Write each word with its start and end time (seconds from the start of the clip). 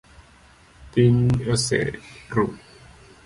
Piny 0.91 1.17
oseru. 1.53 1.99